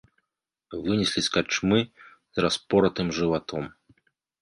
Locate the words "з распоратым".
2.33-3.07